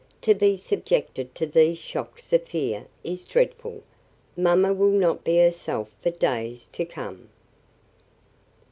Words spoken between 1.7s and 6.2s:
shocks of fear is dreadful. Mamma will not be herself for